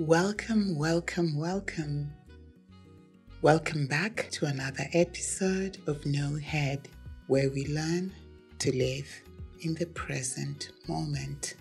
Welcome, 0.00 0.78
welcome, 0.78 1.36
welcome. 1.36 2.10
Welcome 3.42 3.86
back 3.86 4.30
to 4.30 4.46
another 4.46 4.86
episode 4.94 5.76
of 5.86 6.06
No 6.06 6.36
Head, 6.36 6.88
where 7.26 7.50
we 7.50 7.66
learn 7.66 8.10
to 8.60 8.74
live 8.74 9.06
in 9.60 9.74
the 9.74 9.84
present 9.88 10.70
moment. 10.88 11.56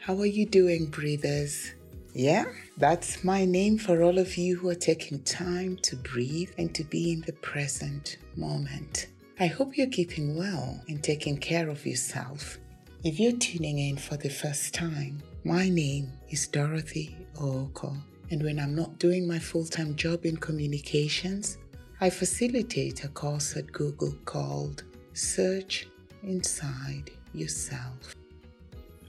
How 0.00 0.18
are 0.18 0.26
you 0.26 0.44
doing, 0.44 0.86
breathers? 0.86 1.72
Yeah, 2.14 2.46
that's 2.78 3.22
my 3.22 3.44
name 3.44 3.78
for 3.78 4.02
all 4.02 4.18
of 4.18 4.36
you 4.36 4.56
who 4.56 4.68
are 4.68 4.74
taking 4.74 5.22
time 5.22 5.76
to 5.82 5.94
breathe 5.94 6.50
and 6.58 6.74
to 6.74 6.82
be 6.82 7.12
in 7.12 7.20
the 7.20 7.34
present 7.34 8.16
moment. 8.34 9.06
I 9.38 9.46
hope 9.46 9.76
you're 9.76 9.86
keeping 9.86 10.36
well 10.36 10.82
and 10.88 11.00
taking 11.00 11.38
care 11.38 11.68
of 11.68 11.86
yourself. 11.86 12.58
If 13.02 13.18
you're 13.18 13.32
tuning 13.32 13.78
in 13.78 13.96
for 13.96 14.18
the 14.18 14.28
first 14.28 14.74
time, 14.74 15.22
my 15.42 15.70
name 15.70 16.12
is 16.28 16.46
Dorothy 16.46 17.16
Ooko, 17.36 17.96
and 18.30 18.42
when 18.42 18.60
I'm 18.60 18.74
not 18.74 18.98
doing 18.98 19.26
my 19.26 19.38
full 19.38 19.64
time 19.64 19.96
job 19.96 20.26
in 20.26 20.36
communications, 20.36 21.56
I 22.02 22.10
facilitate 22.10 23.02
a 23.04 23.08
course 23.08 23.56
at 23.56 23.72
Google 23.72 24.12
called 24.26 24.84
Search 25.14 25.88
Inside 26.24 27.10
Yourself. 27.32 28.14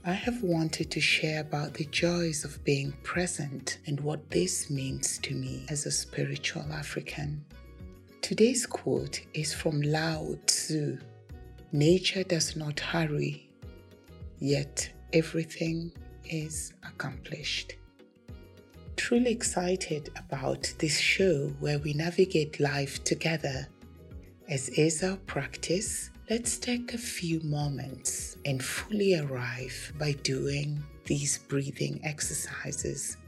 I 0.06 0.12
have 0.12 0.42
wanted 0.42 0.90
to 0.90 1.00
share 1.02 1.42
about 1.42 1.74
the 1.74 1.84
joys 1.84 2.46
of 2.46 2.64
being 2.64 2.92
present 3.02 3.76
and 3.86 4.00
what 4.00 4.30
this 4.30 4.70
means 4.70 5.18
to 5.18 5.34
me 5.34 5.66
as 5.68 5.84
a 5.84 5.90
spiritual 5.90 6.64
African. 6.72 7.44
Today's 8.22 8.64
quote 8.64 9.20
is 9.34 9.52
from 9.52 9.82
Lao 9.82 10.34
Tzu 10.46 10.96
Nature 11.72 12.24
does 12.24 12.56
not 12.56 12.80
hurry, 12.80 13.51
yet 14.42 14.90
everything 15.12 15.92
is 16.24 16.72
accomplished. 16.86 17.76
Truly 18.96 19.30
excited 19.30 20.10
about 20.16 20.72
this 20.78 20.98
show 20.98 21.48
where 21.60 21.78
we 21.78 21.92
navigate 21.94 22.60
life 22.60 23.02
together. 23.04 23.68
As 24.48 24.68
is 24.70 25.02
our 25.02 25.16
practice, 25.16 26.10
Let's 26.32 26.56
take 26.56 26.94
a 26.94 26.98
few 26.98 27.40
moments 27.40 28.38
and 28.46 28.64
fully 28.64 29.18
arrive 29.18 29.92
by 29.98 30.12
doing 30.22 30.82
these 31.04 31.36
breathing 31.36 32.00
exercises. 32.04 33.18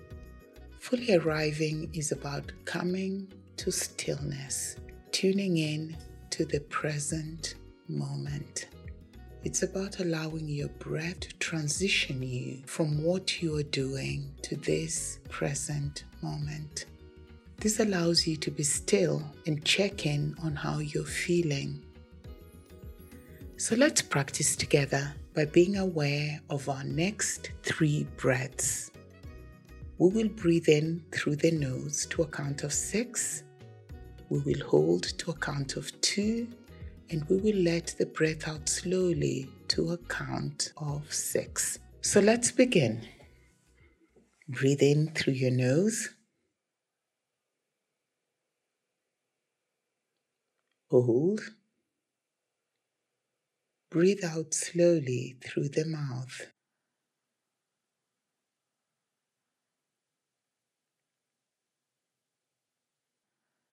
Fully 0.78 1.16
arriving 1.16 1.90
is 1.92 2.12
about 2.12 2.52
coming 2.64 3.30
to 3.58 3.70
stillness, 3.70 4.76
tuning 5.10 5.58
in 5.58 5.96
to 6.30 6.46
the 6.46 6.60
present 6.60 7.56
moment. 7.88 8.68
It's 9.44 9.62
about 9.62 10.00
allowing 10.00 10.48
your 10.48 10.68
breath 10.68 11.20
to 11.20 11.34
transition 11.38 12.22
you 12.22 12.62
from 12.66 13.02
what 13.02 13.42
you 13.42 13.56
are 13.56 13.62
doing 13.62 14.32
to 14.42 14.56
this 14.56 15.20
present 15.28 16.04
moment. 16.22 16.86
This 17.58 17.78
allows 17.78 18.26
you 18.26 18.36
to 18.38 18.50
be 18.50 18.62
still 18.62 19.22
and 19.46 19.64
check 19.64 20.06
in 20.06 20.34
on 20.42 20.56
how 20.56 20.78
you're 20.78 21.04
feeling 21.04 21.82
so 23.56 23.76
let's 23.76 24.02
practice 24.02 24.56
together 24.56 25.14
by 25.32 25.44
being 25.44 25.76
aware 25.78 26.40
of 26.50 26.68
our 26.68 26.82
next 26.82 27.52
three 27.62 28.06
breaths. 28.16 28.90
We 29.96 30.10
will 30.10 30.28
breathe 30.28 30.68
in 30.68 31.02
through 31.12 31.36
the 31.36 31.52
nose 31.52 32.04
to 32.10 32.22
a 32.22 32.26
count 32.26 32.64
of 32.64 32.72
six. 32.72 33.44
We 34.28 34.40
will 34.40 34.66
hold 34.66 35.04
to 35.18 35.30
a 35.30 35.34
count 35.34 35.76
of 35.76 35.98
two. 36.00 36.48
And 37.10 37.28
we 37.28 37.36
will 37.36 37.62
let 37.62 37.94
the 37.98 38.06
breath 38.06 38.48
out 38.48 38.68
slowly 38.68 39.48
to 39.68 39.92
a 39.92 39.98
count 39.98 40.72
of 40.76 41.12
six. 41.12 41.78
So 42.00 42.20
let's 42.20 42.50
begin. 42.50 43.06
Breathe 44.48 44.82
in 44.82 45.08
through 45.14 45.34
your 45.34 45.50
nose. 45.50 46.10
Hold. 50.90 51.40
Breathe 53.90 54.24
out 54.24 54.54
slowly 54.54 55.36
through 55.44 55.68
the 55.68 55.84
mouth. 55.86 56.48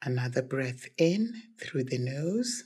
Another 0.04 0.42
breath 0.42 0.88
in 0.98 1.34
through 1.60 1.86
the 1.86 2.00
nose. 2.00 2.66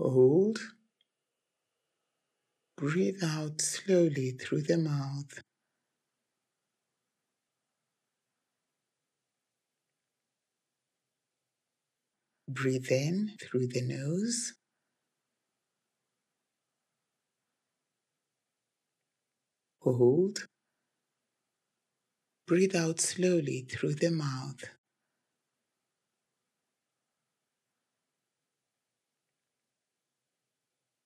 Hold. 0.00 0.58
Breathe 2.78 3.22
out 3.22 3.60
slowly 3.60 4.30
through 4.30 4.62
the 4.62 4.78
mouth. 4.78 5.42
Breathe 12.48 12.90
in 12.90 13.32
through 13.42 13.66
the 13.66 13.82
nose. 13.82 14.54
Hold. 19.82 20.46
Breathe 22.46 22.74
out 22.74 23.00
slowly 23.00 23.66
through 23.70 23.96
the 23.96 24.10
mouth. 24.10 24.64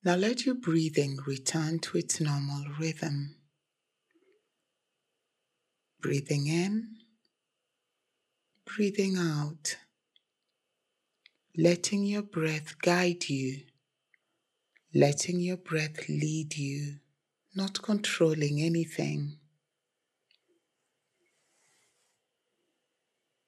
Now 0.04 0.16
let 0.16 0.44
your 0.44 0.54
breathing 0.54 1.18
return 1.26 1.78
to 1.80 1.98
its 1.98 2.20
normal 2.20 2.64
rhythm. 2.78 3.36
Breathing 6.00 6.46
in, 6.46 6.96
breathing 8.66 9.16
out 9.16 9.76
letting 11.56 12.04
your 12.04 12.22
breath 12.22 12.76
guide 12.82 13.28
you, 13.28 13.60
letting 14.92 15.38
your 15.38 15.56
breath 15.56 16.08
lead 16.08 16.56
you, 16.56 16.96
not 17.54 17.80
controlling 17.80 18.60
anything. 18.60 19.38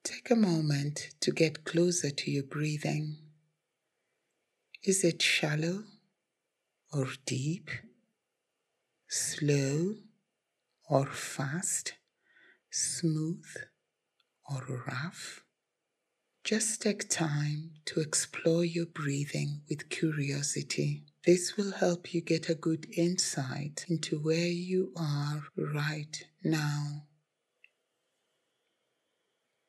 Take 0.05 0.31
a 0.31 0.37
moment 0.37 1.11
to 1.21 1.33
get 1.33 1.65
closer 1.65 2.11
to 2.11 2.31
your 2.31 2.45
breathing. 2.45 3.16
Is 4.84 5.03
it 5.03 5.21
shallow 5.21 5.83
or 6.97 7.09
deep? 7.27 7.69
Slow 9.09 9.97
or 10.89 11.07
fast? 11.07 11.95
Smooth 12.71 13.45
or 14.49 14.83
rough? 14.87 15.45
Just 16.43 16.81
take 16.81 17.09
time 17.09 17.73
to 17.87 18.01
explore 18.01 18.65
your 18.65 18.87
breathing 18.87 19.62
with 19.69 19.91
curiosity. 19.91 21.03
This 21.27 21.57
will 21.57 21.73
help 21.73 22.15
you 22.15 22.21
get 22.21 22.49
a 22.49 22.55
good 22.55 22.87
insight 22.97 23.84
into 23.89 24.19
where 24.19 24.47
you 24.47 24.93
are 24.97 25.43
right 25.57 26.25
now. 26.45 27.03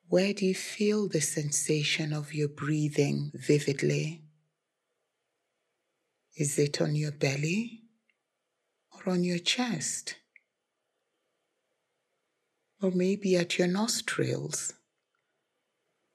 Where 0.08 0.34
do 0.34 0.46
you 0.46 0.56
feel 0.56 1.10
the 1.10 1.20
sensation 1.20 2.14
of 2.14 2.34
your 2.34 2.48
breathing 2.48 3.32
vividly? 3.34 4.27
Is 6.38 6.60
it 6.60 6.80
on 6.80 6.96
your 6.96 7.12
belly 7.12 7.82
or 8.92 9.12
on 9.12 9.24
your 9.24 9.40
chest? 9.40 10.18
Or 12.80 12.92
maybe 12.92 13.36
at 13.36 13.58
your 13.58 13.68
nostrils? 13.68 14.74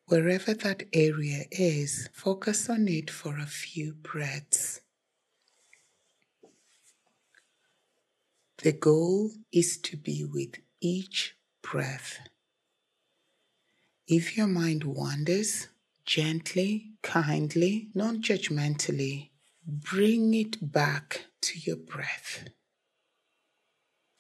Wherever 0.06 0.54
that 0.54 0.84
area 0.92 1.46
is, 1.50 2.08
focus 2.12 2.70
on 2.70 2.86
it 2.86 3.10
for 3.10 3.36
a 3.36 3.46
few 3.46 3.94
breaths. 3.94 4.80
The 8.62 8.72
goal 8.72 9.32
is 9.52 9.76
to 9.78 9.96
be 9.96 10.24
with 10.24 10.54
each 10.80 11.34
breath. 11.62 12.20
If 14.06 14.36
your 14.36 14.46
mind 14.46 14.84
wanders, 14.84 15.66
gently, 16.06 16.92
kindly, 17.02 17.88
non 17.92 18.22
judgmentally, 18.22 19.31
bring 19.66 20.34
it 20.34 20.72
back 20.72 21.26
to 21.42 21.58
your 21.58 21.76
breath. 21.76 22.48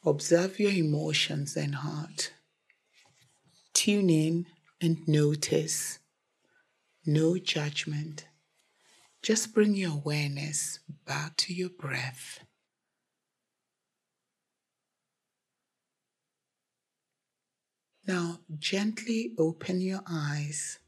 Observe 0.04 0.58
your 0.58 0.72
emotions 0.72 1.56
and 1.56 1.76
heart. 1.76 2.32
Tune 3.72 4.10
in 4.10 4.46
and 4.80 5.06
notice. 5.06 5.98
No 7.06 7.38
judgment. 7.38 8.26
Just 9.22 9.54
bring 9.54 9.74
your 9.74 9.92
awareness 9.92 10.80
back 11.06 11.36
to 11.38 11.54
your 11.54 11.70
breath. 11.70 12.40
Now, 18.06 18.40
gently 18.58 19.32
open 19.38 19.80
your 19.80 20.02
eyes. 20.08 20.80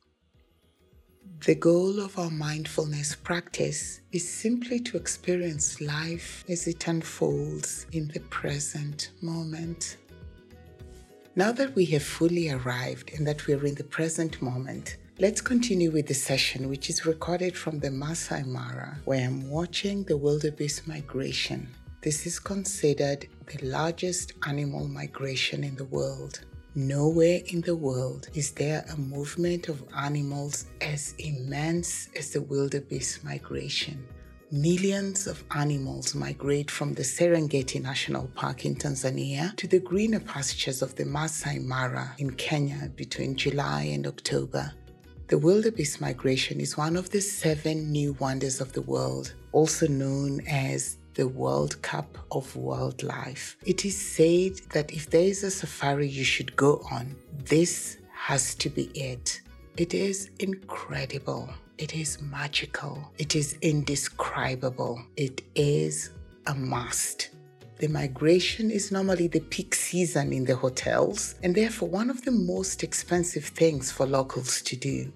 The 1.47 1.55
goal 1.55 2.01
of 2.01 2.19
our 2.19 2.31
mindfulness 2.31 3.15
practice 3.15 4.01
is 4.13 4.27
simply 4.27 4.81
to 4.81 4.97
experience 4.97 5.81
life 5.81 6.43
as 6.49 6.67
it 6.67 6.89
unfolds 6.89 7.87
in 7.93 8.09
the 8.09 8.21
present 8.21 9.11
moment. 9.21 9.99
Now 11.37 11.53
that 11.53 11.75
we 11.75 11.85
have 11.87 12.03
fully 12.03 12.51
arrived 12.51 13.13
and 13.13 13.27
that 13.27 13.47
we 13.47 13.55
are 13.55 13.67
in 13.67 13.75
the 13.75 13.85
present 13.85 14.41
moment, 14.41 14.97
let's 15.19 15.41
continue 15.41 15.91
with 15.91 16.07
the 16.07 16.15
session, 16.15 16.69
which 16.69 16.89
is 16.89 17.05
recorded 17.05 17.57
from 17.57 17.79
the 17.79 17.91
Masai 17.91 18.43
Mara, 18.45 18.99
where 19.05 19.27
I'm 19.27 19.51
watching 19.51 20.05
the 20.05 20.17
wildebeest 20.17 20.89
migration. 20.89 21.69
This 22.01 22.25
is 22.25 22.39
considered 22.39 23.27
the 23.47 23.67
largest 23.67 24.33
animal 24.47 24.89
migration 24.89 25.65
in 25.65 25.77
the 25.77 25.87
world. 25.87 26.41
Nowhere 26.77 27.41
in 27.47 27.61
the 27.61 27.77
world 27.77 28.29
is 28.35 28.51
there 28.51 28.85
a 28.91 28.97
movement 28.97 29.69
of 29.69 29.85
animals 29.97 30.67
as 30.81 31.15
immense 31.19 32.09
as 32.17 32.31
the 32.31 32.41
wildebeest 32.41 33.23
migration. 33.23 34.05
Millions 34.51 35.29
of 35.29 35.45
animals 35.55 36.17
migrate 36.17 36.73
from 36.73 36.93
the 36.93 37.05
Serengeti 37.05 37.81
National 37.81 38.27
Park 38.35 38.65
in 38.65 38.75
Tanzania 38.75 39.55
to 39.55 39.69
the 39.69 39.79
greener 39.79 40.19
pastures 40.19 40.83
of 40.83 40.97
the 40.97 41.05
Masai 41.05 41.61
Mara 41.61 42.13
in 42.19 42.33
Kenya 42.33 42.91
between 42.97 43.37
July 43.37 43.83
and 43.83 44.09
October. 44.09 44.73
The 45.29 45.39
wildebeest 45.39 46.01
migration 46.01 46.61
is 46.61 46.77
one 46.77 46.97
of 46.97 47.09
the 47.09 47.21
seven 47.21 47.93
new 47.93 48.15
wonders 48.15 48.61
of 48.61 48.73
the 48.73 48.83
world, 48.83 49.33
also 49.53 49.87
known 49.87 50.41
as 50.49 50.99
the 51.15 51.29
World 51.29 51.81
Cup 51.83 52.19
of 52.31 52.55
Wildlife. 52.57 53.57
It 53.65 53.85
is 53.85 53.97
said 53.97 54.61
that 54.73 54.93
if 54.93 55.11
there 55.11 55.23
is 55.23 55.43
a 55.45 55.51
safari 55.51 56.09
you 56.09 56.25
should 56.25 56.55
go 56.57 56.85
on, 56.91 57.17
this 57.45 57.99
has 58.13 58.55
to 58.57 58.69
be 58.69 58.85
it. 58.95 59.41
It 59.77 59.95
is 59.95 60.31
incredible. 60.39 61.49
It 61.79 61.95
is 61.95 62.21
magical. 62.21 63.13
It 63.19 63.35
is 63.35 63.57
indescribable. 63.63 65.03
It 65.17 65.43
is 65.55 66.11
a 66.47 66.55
must. 66.55 67.31
The 67.79 67.89
migration 67.89 68.71
is 68.71 68.93
normally 68.93 69.27
the 69.27 69.41
peak 69.41 69.75
season 69.75 70.33
in 70.33 70.45
the 70.45 70.55
hotels 70.55 71.35
and 71.43 71.55
therefore 71.55 71.89
one 71.89 72.09
of 72.09 72.25
the 72.25 72.31
most 72.31 72.85
expensive 72.85 73.45
things 73.45 73.91
for 73.91 74.07
locals 74.07 74.63
to 74.63 74.77
do. 74.77 75.13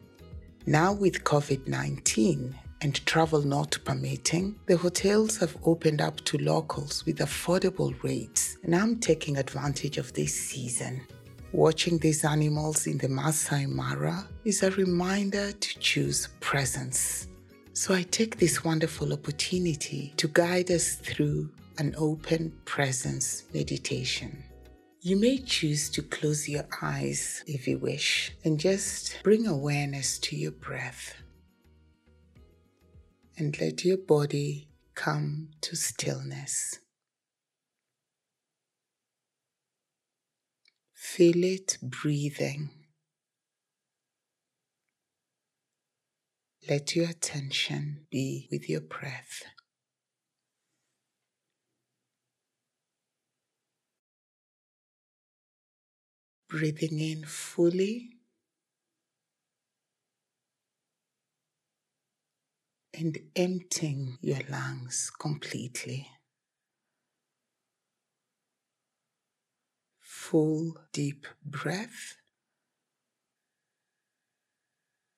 Now, 0.66 0.92
with 0.92 1.24
COVID 1.24 1.68
19 1.68 2.54
and 2.80 3.04
travel 3.06 3.42
not 3.42 3.78
permitting, 3.84 4.56
the 4.66 4.76
hotels 4.76 5.36
have 5.38 5.56
opened 5.64 6.00
up 6.00 6.20
to 6.24 6.38
locals 6.38 7.04
with 7.06 7.18
affordable 7.18 8.00
rates, 8.02 8.58
and 8.62 8.74
I'm 8.74 8.98
taking 8.98 9.36
advantage 9.36 9.98
of 9.98 10.12
this 10.12 10.34
season. 10.34 11.02
Watching 11.52 11.98
these 11.98 12.24
animals 12.24 12.86
in 12.86 12.98
the 12.98 13.08
Masai 13.08 13.66
Mara 13.66 14.28
is 14.44 14.62
a 14.62 14.70
reminder 14.72 15.52
to 15.52 15.78
choose 15.78 16.28
presence. 16.40 17.28
So 17.72 17.94
I 17.94 18.02
take 18.02 18.38
this 18.38 18.64
wonderful 18.64 19.12
opportunity 19.12 20.12
to 20.16 20.28
guide 20.28 20.70
us 20.70 20.96
through 20.96 21.50
an 21.78 21.94
open 21.96 22.52
presence 22.64 23.44
meditation. 23.54 24.42
You 25.00 25.16
may 25.16 25.38
choose 25.38 25.88
to 25.90 26.02
close 26.02 26.48
your 26.48 26.66
eyes 26.82 27.44
if 27.46 27.68
you 27.68 27.78
wish 27.78 28.32
and 28.44 28.58
just 28.58 29.16
bring 29.22 29.46
awareness 29.46 30.18
to 30.18 30.36
your 30.36 30.50
breath 30.50 31.14
and 33.38 33.60
let 33.60 33.84
your 33.84 33.96
body 33.96 34.68
come 34.96 35.50
to 35.60 35.76
stillness. 35.76 36.80
Feel 40.92 41.44
it 41.44 41.78
breathing. 41.80 42.70
Let 46.68 46.96
your 46.96 47.08
attention 47.08 48.06
be 48.10 48.48
with 48.50 48.68
your 48.68 48.80
breath. 48.80 49.44
Breathing 56.48 56.98
in 56.98 57.24
fully 57.24 58.17
and 62.98 63.16
emptying 63.36 64.18
your 64.20 64.40
lungs 64.50 65.10
completely. 65.20 66.08
Full 70.00 70.76
deep 70.92 71.24
breath. 71.44 72.16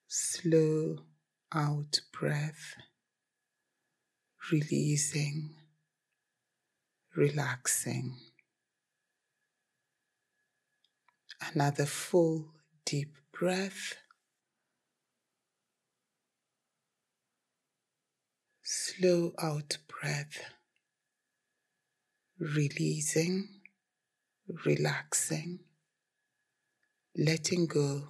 Slow 0.06 0.99
out 1.55 2.00
breath. 2.12 2.75
Releasing, 4.53 5.55
relaxing. 7.17 8.17
Another 11.55 11.87
full 11.87 12.53
deep 12.85 13.17
breath. 13.32 13.97
Slow 18.72 19.32
out 19.43 19.78
breath, 19.88 20.38
releasing, 22.38 23.49
relaxing, 24.64 25.58
letting 27.17 27.67
go. 27.67 28.05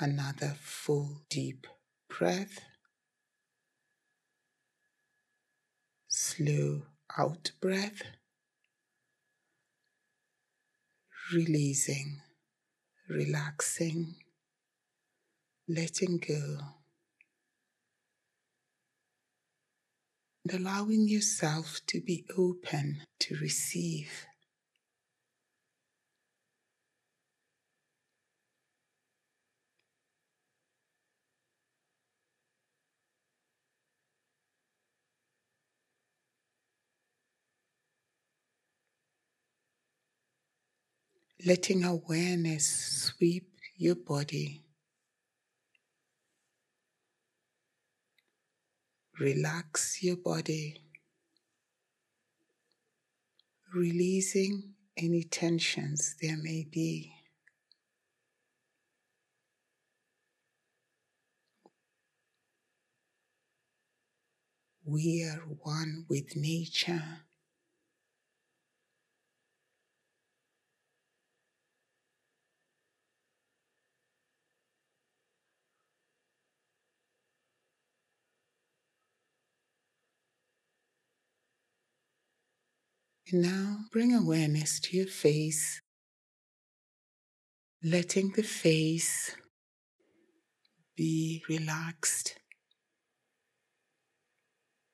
Another 0.00 0.56
full 0.60 1.20
deep 1.30 1.68
breath, 2.08 2.58
slow 6.08 6.82
out 7.16 7.52
breath, 7.60 8.02
releasing, 11.32 12.22
relaxing, 13.08 14.16
letting 15.68 16.18
go. 16.18 16.81
And 20.44 20.60
allowing 20.60 21.08
yourself 21.08 21.80
to 21.86 22.00
be 22.00 22.24
open 22.36 23.02
to 23.20 23.36
receive. 23.36 24.26
Letting 41.44 41.84
awareness 41.84 42.66
sweep 43.16 43.50
your 43.76 43.96
body 43.96 44.62
Relax 49.20 50.02
your 50.02 50.16
body, 50.16 50.80
releasing 53.74 54.72
any 54.96 55.22
tensions 55.22 56.16
there 56.20 56.36
may 56.36 56.66
be. 56.70 57.12
We 64.84 65.24
are 65.24 65.42
one 65.62 66.06
with 66.08 66.34
nature. 66.34 67.20
And 83.32 83.42
now 83.42 83.78
bring 83.90 84.14
awareness 84.14 84.78
to 84.80 84.96
your 84.98 85.06
face, 85.06 85.80
letting 87.82 88.32
the 88.32 88.42
face 88.42 89.34
be 90.94 91.42
relaxed, 91.48 92.36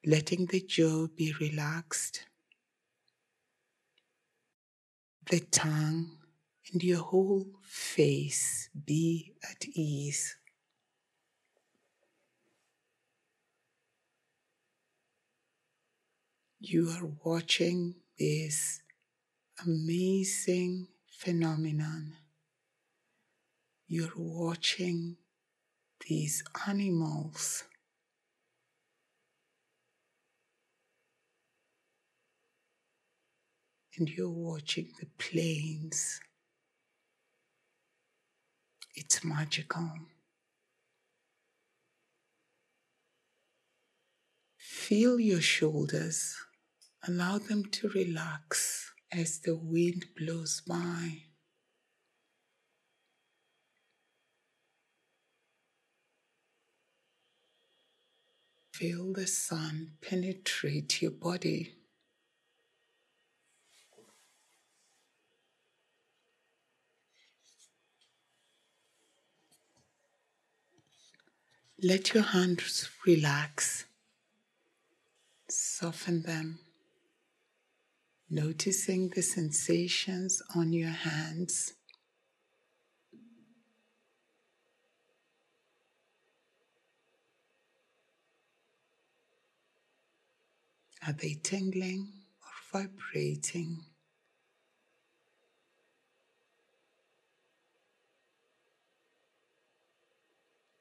letting 0.06 0.46
the 0.46 0.60
jaw 0.60 1.08
be 1.08 1.34
relaxed, 1.40 2.26
the 5.28 5.40
tongue 5.40 6.18
and 6.72 6.84
your 6.84 7.02
whole 7.02 7.44
face 7.64 8.70
be 8.86 9.34
at 9.50 9.66
ease. 9.66 10.36
You 16.60 16.90
are 16.90 17.10
watching 17.24 17.96
this 18.18 18.80
amazing 19.64 20.88
phenomenon 21.06 22.14
you're 23.90 24.12
watching 24.16 25.16
these 26.06 26.44
animals. 26.68 27.64
And 33.96 34.08
you're 34.10 34.28
watching 34.28 34.90
the 35.00 35.06
plains. 35.16 36.20
It's 38.94 39.24
magical. 39.24 39.90
Feel 44.58 45.18
your 45.18 45.40
shoulders. 45.40 46.36
Allow 47.06 47.38
them 47.38 47.64
to 47.66 47.88
relax 47.90 48.92
as 49.12 49.38
the 49.40 49.56
wind 49.56 50.06
blows 50.16 50.62
by. 50.66 51.22
Feel 58.72 59.12
the 59.12 59.26
sun 59.26 59.92
penetrate 60.00 61.02
your 61.02 61.10
body. 61.10 61.74
Let 71.82 72.12
your 72.12 72.24
hands 72.24 72.88
relax. 73.06 73.84
Soften 75.48 76.22
them. 76.22 76.58
Noticing 78.30 79.08
the 79.08 79.22
sensations 79.22 80.42
on 80.54 80.74
your 80.74 80.90
hands. 80.90 81.72
Are 91.06 91.14
they 91.14 91.38
tingling 91.42 92.08
or 92.42 92.82
vibrating? 92.82 93.78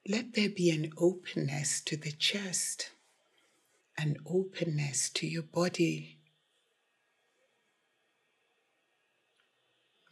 Let 0.06 0.34
there 0.34 0.50
be 0.50 0.70
an 0.70 0.92
openness 0.98 1.80
to 1.86 1.96
the 1.96 2.12
chest, 2.12 2.92
an 3.98 4.18
openness 4.26 5.10
to 5.12 5.26
your 5.26 5.44
body. 5.44 6.17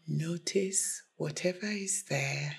Notice 0.07 1.01
whatever 1.17 1.65
is 1.65 2.03
there 2.03 2.57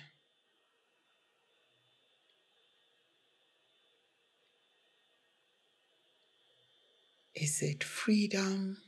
Is 7.36 7.60
it 7.60 7.84
freedom 7.84 8.78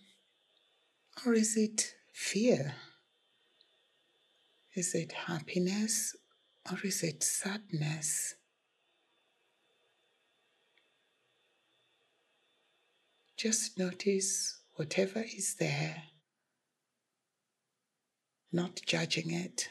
or 1.26 1.34
is 1.34 1.54
it 1.54 1.94
fear? 2.14 2.74
Is 4.74 4.94
it 4.94 5.12
happiness 5.12 6.16
or 6.72 6.78
is 6.82 7.02
it 7.02 7.22
sadness? 7.22 8.36
Just 13.36 13.78
notice 13.78 14.60
whatever 14.76 15.20
is 15.20 15.56
there, 15.60 16.04
not 18.52 18.81
judging 18.87 19.31
it. 19.31 19.69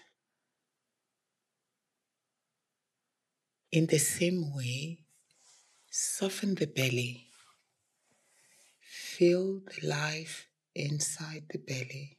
In 3.72 3.88
the 3.88 4.00
same 4.00 4.56
way, 4.56 5.00
soften 5.90 6.56
the 6.56 6.68
belly 6.68 7.28
Feel 9.18 9.62
the 9.62 9.88
life 9.88 10.48
inside 10.76 11.46
the 11.50 11.58
belly. 11.58 12.18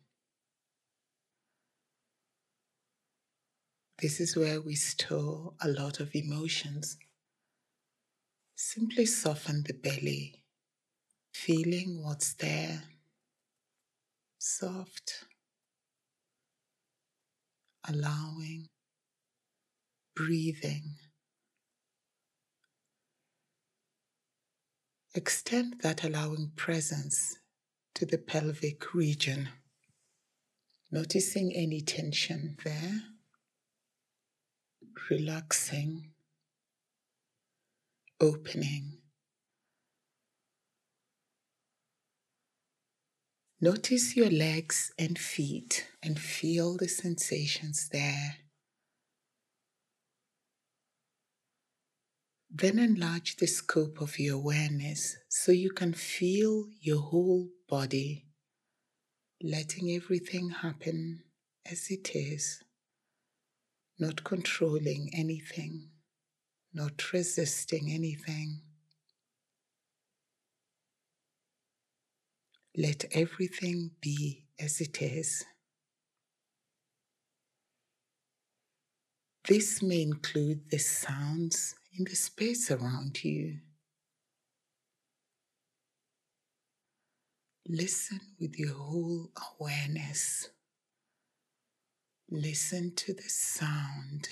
This 4.02 4.18
is 4.18 4.36
where 4.36 4.60
we 4.60 4.74
store 4.74 5.54
a 5.60 5.68
lot 5.68 6.00
of 6.00 6.14
emotions. 6.14 6.98
Simply 8.56 9.06
soften 9.06 9.62
the 9.62 9.74
belly, 9.74 10.42
feeling 11.32 12.02
what's 12.02 12.34
there, 12.34 12.82
soft, 14.38 15.24
allowing, 17.88 18.66
breathing. 20.14 20.96
Extend 25.14 25.80
that 25.82 26.04
allowing 26.04 26.52
presence 26.54 27.38
to 27.94 28.04
the 28.04 28.18
pelvic 28.18 28.94
region, 28.94 29.48
noticing 30.90 31.52
any 31.54 31.80
tension 31.80 32.56
there, 32.64 33.02
relaxing, 35.10 36.10
opening. 38.20 38.97
Notice 43.60 44.14
your 44.14 44.30
legs 44.30 44.92
and 44.96 45.18
feet 45.18 45.88
and 46.00 46.16
feel 46.16 46.76
the 46.76 46.86
sensations 46.86 47.88
there. 47.90 48.36
Then 52.48 52.78
enlarge 52.78 53.34
the 53.36 53.48
scope 53.48 54.00
of 54.00 54.20
your 54.20 54.36
awareness 54.36 55.16
so 55.28 55.50
you 55.50 55.70
can 55.70 55.92
feel 55.92 56.66
your 56.80 57.00
whole 57.00 57.48
body, 57.68 58.26
letting 59.42 59.90
everything 59.90 60.50
happen 60.50 61.24
as 61.68 61.90
it 61.90 62.14
is, 62.14 62.62
not 63.98 64.22
controlling 64.22 65.10
anything, 65.12 65.88
not 66.72 67.12
resisting 67.12 67.90
anything. 67.90 68.62
Let 72.76 73.06
everything 73.12 73.90
be 74.00 74.44
as 74.60 74.80
it 74.80 75.02
is. 75.02 75.44
This 79.48 79.82
may 79.82 80.02
include 80.02 80.70
the 80.70 80.78
sounds 80.78 81.74
in 81.98 82.04
the 82.04 82.14
space 82.14 82.70
around 82.70 83.24
you. 83.24 83.58
Listen 87.66 88.20
with 88.38 88.58
your 88.58 88.74
whole 88.74 89.30
awareness. 89.58 90.50
Listen 92.30 92.94
to 92.94 93.14
the 93.14 93.28
sound. 93.28 94.28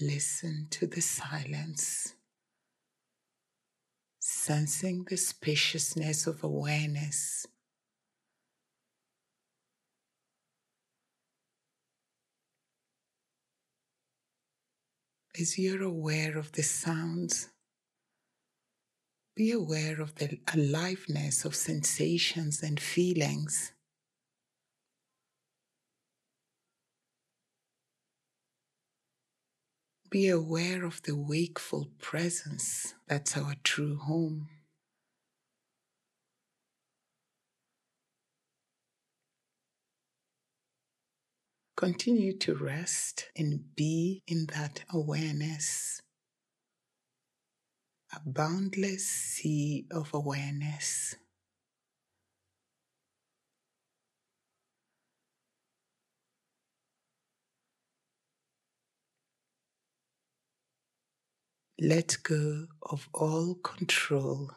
Listen 0.00 0.68
to 0.70 0.86
the 0.86 1.00
silence. 1.00 2.15
Sensing 4.28 5.04
the 5.08 5.16
spaciousness 5.16 6.26
of 6.26 6.42
awareness 6.42 7.46
as 15.40 15.56
you're 15.56 15.84
aware 15.84 16.36
of 16.36 16.50
the 16.50 16.64
sounds, 16.64 17.50
be 19.36 19.52
aware 19.52 20.00
of 20.00 20.16
the 20.16 20.40
aliveness 20.52 21.44
of 21.44 21.54
sensations 21.54 22.64
and 22.64 22.80
feelings. 22.80 23.74
Be 30.10 30.28
aware 30.28 30.84
of 30.84 31.02
the 31.02 31.16
wakeful 31.16 31.88
presence 31.98 32.94
that's 33.08 33.36
our 33.36 33.54
true 33.64 33.98
home. 33.98 34.48
Continue 41.76 42.36
to 42.38 42.54
rest 42.54 43.26
and 43.36 43.74
be 43.74 44.22
in 44.26 44.46
that 44.46 44.84
awareness, 44.90 46.00
a 48.14 48.20
boundless 48.24 49.06
sea 49.06 49.86
of 49.90 50.14
awareness. 50.14 51.16
let 61.80 62.16
go 62.22 62.66
of 62.82 63.08
all 63.12 63.54
control. 63.56 64.50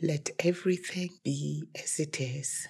Let 0.00 0.30
everything 0.40 1.10
be 1.24 1.64
as 1.74 2.00
it 2.00 2.20
is. 2.20 2.68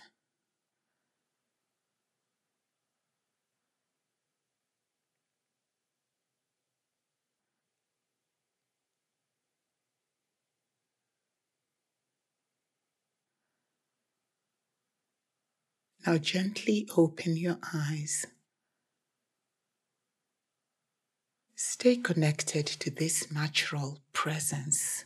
Now 16.06 16.18
gently 16.18 16.88
open 16.96 17.36
your 17.36 17.58
eyes. 17.74 18.26
Stay 21.82 21.96
connected 21.96 22.64
to 22.64 22.92
this 22.92 23.32
natural 23.32 23.98
presence. 24.12 25.04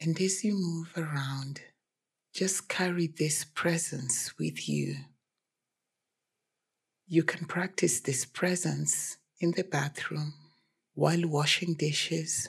And 0.00 0.20
as 0.20 0.42
you 0.42 0.54
move 0.54 0.92
around, 0.96 1.60
just 2.34 2.68
carry 2.68 3.06
this 3.06 3.44
presence 3.44 4.36
with 4.40 4.68
you. 4.68 4.96
You 7.06 7.22
can 7.22 7.46
practice 7.46 8.00
this 8.00 8.24
presence 8.24 9.16
in 9.38 9.52
the 9.52 9.62
bathroom 9.62 10.34
while 10.94 11.24
washing 11.28 11.74
dishes, 11.74 12.48